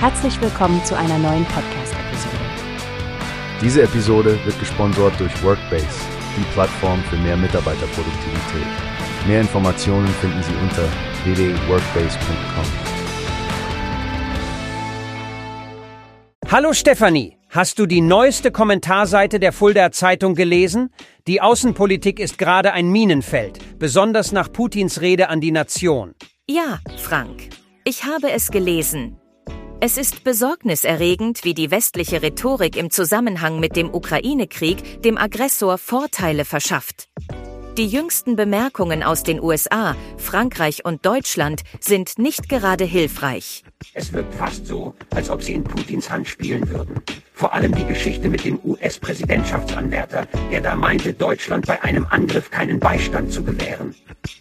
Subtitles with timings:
[0.00, 2.36] Herzlich willkommen zu einer neuen Podcast-Episode.
[3.60, 5.88] Diese Episode wird gesponsert durch Workbase,
[6.36, 8.66] die Plattform für mehr Mitarbeiterproduktivität.
[9.26, 10.84] Mehr Informationen finden Sie unter
[11.24, 12.64] www.workbase.com.
[16.48, 20.90] Hallo Stefanie, hast du die neueste Kommentarseite der Fulda Zeitung gelesen?
[21.26, 26.14] Die Außenpolitik ist gerade ein Minenfeld, besonders nach Putins Rede an die Nation.
[26.48, 27.48] Ja, Frank,
[27.82, 29.17] ich habe es gelesen.
[29.80, 36.44] Es ist besorgniserregend, wie die westliche Rhetorik im Zusammenhang mit dem Ukraine-Krieg dem Aggressor Vorteile
[36.44, 37.08] verschafft.
[37.76, 43.62] Die jüngsten Bemerkungen aus den USA, Frankreich und Deutschland sind nicht gerade hilfreich.
[43.94, 47.00] Es wirkt fast so, als ob sie in Putins Hand spielen würden.
[47.38, 52.80] Vor allem die Geschichte mit dem US-Präsidentschaftsanwärter, der da meinte, Deutschland bei einem Angriff keinen
[52.80, 53.94] Beistand zu gewähren.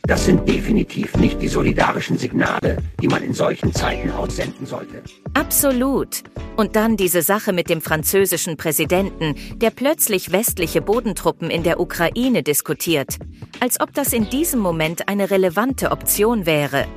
[0.07, 5.03] Das sind definitiv nicht die solidarischen Signale, die man in solchen Zeiten aussenden sollte.
[5.35, 6.23] Absolut.
[6.55, 12.41] Und dann diese Sache mit dem französischen Präsidenten, der plötzlich westliche Bodentruppen in der Ukraine
[12.41, 13.19] diskutiert.
[13.59, 16.87] Als ob das in diesem Moment eine relevante Option wäre.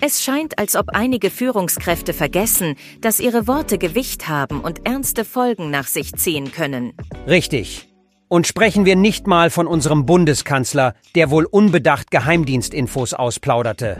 [0.00, 5.70] Es scheint, als ob einige Führungskräfte vergessen, dass ihre Worte Gewicht haben und ernste Folgen
[5.70, 6.92] nach sich ziehen können.
[7.26, 7.88] Richtig.
[8.28, 13.98] Und sprechen wir nicht mal von unserem Bundeskanzler, der wohl unbedacht Geheimdienstinfos ausplauderte.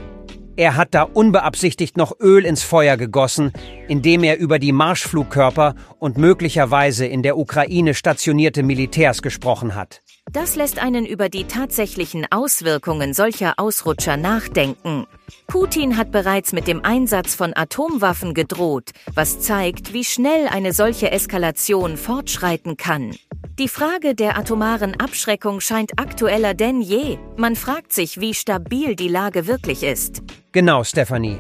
[0.59, 3.53] Er hat da unbeabsichtigt noch Öl ins Feuer gegossen,
[3.89, 10.01] indem er über die Marschflugkörper und möglicherweise in der Ukraine stationierte Militärs gesprochen hat.
[10.33, 15.07] Das lässt einen über die tatsächlichen Auswirkungen solcher Ausrutscher nachdenken.
[15.47, 21.11] Putin hat bereits mit dem Einsatz von Atomwaffen gedroht, was zeigt, wie schnell eine solche
[21.11, 23.15] Eskalation fortschreiten kann.
[23.59, 27.17] Die Frage der atomaren Abschreckung scheint aktueller denn je.
[27.37, 30.23] Man fragt sich, wie stabil die Lage wirklich ist.
[30.53, 31.39] Genau, Stephanie.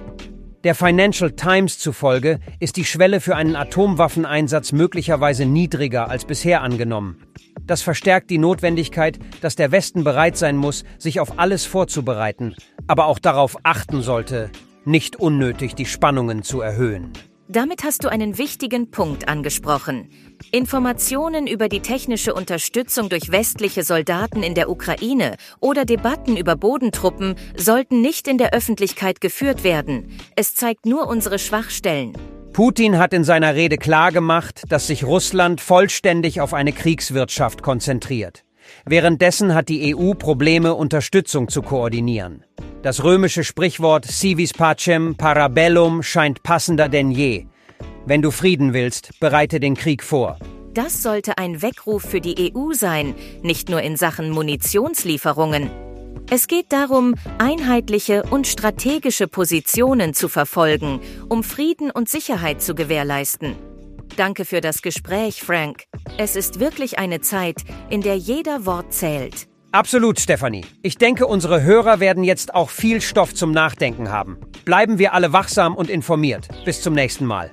[0.65, 7.23] Der Financial Times zufolge ist die Schwelle für einen Atomwaffeneinsatz möglicherweise niedriger als bisher angenommen.
[7.63, 12.57] Das verstärkt die Notwendigkeit, dass der Westen bereit sein muss, sich auf alles vorzubereiten,
[12.89, 14.51] aber auch darauf achten sollte,
[14.85, 17.13] nicht unnötig die Spannungen zu erhöhen.
[17.49, 20.11] Damit hast du einen wichtigen Punkt angesprochen.
[20.51, 27.37] Informationen über die technische Unterstützung durch westliche Soldaten in der Ukraine oder Debatten über Bodentruppen
[27.57, 30.19] sollten nicht in der Öffentlichkeit geführt werden.
[30.35, 32.15] Es zeigt nur unsere Schwachstellen.
[32.53, 38.45] Putin hat in seiner Rede klargemacht, dass sich Russland vollständig auf eine Kriegswirtschaft konzentriert.
[38.85, 42.45] Währenddessen hat die EU Probleme, Unterstützung zu koordinieren.
[42.87, 47.47] Das römische Sprichwort Civis pacem parabellum scheint passender denn je.
[48.05, 50.39] Wenn du Frieden willst, bereite den Krieg vor.
[50.73, 55.69] Das sollte ein Weckruf für die EU sein, nicht nur in Sachen Munitionslieferungen.
[56.31, 63.57] Es geht darum, einheitliche und strategische Positionen zu verfolgen, um Frieden und Sicherheit zu gewährleisten.
[64.17, 65.87] Danke für das Gespräch, Frank.
[66.19, 69.49] Es ist wirklich eine Zeit, in der jeder Wort zählt.
[69.73, 70.65] Absolut, Stefanie.
[70.83, 74.39] Ich denke, unsere Hörer werden jetzt auch viel Stoff zum Nachdenken haben.
[74.65, 76.49] Bleiben wir alle wachsam und informiert.
[76.65, 77.51] Bis zum nächsten Mal.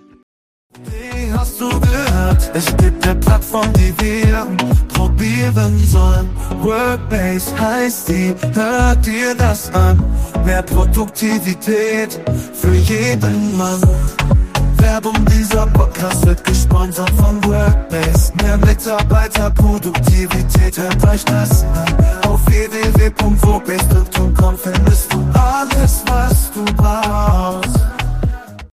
[0.85, 2.51] Wie hast du gehört?
[2.53, 4.47] Es gibt eine Plattform, die wir
[4.93, 6.29] probieren sollen.
[6.61, 10.01] Workbase heißt die, hört dir das an.
[10.45, 12.19] Mehr Produktivität
[12.53, 13.81] für jeden Mann.
[14.77, 18.33] Werbung, dieser Podcast wird gesponsert von Workbase.
[18.41, 21.92] Mehr Mitarbeiterproduktivität, hört euch das an.
[23.03, 23.95] Höhepunkt, wo bist du?
[24.17, 26.32] Du komm, findest alles, was